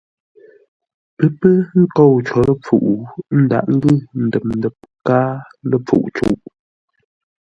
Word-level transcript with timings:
Pə́ 1.17 1.29
pə́ 1.39 1.55
kôu 1.95 2.15
có 2.31 2.39
ləpfuʼ, 2.47 2.87
ə́ 3.33 3.39
ndághʼ 3.43 3.67
ngʉ 3.75 3.91
ndəp-ndəp 4.25 4.75
káa 5.07 5.31
ləpfuʼ 5.69 6.05
cûʼ. 6.15 6.37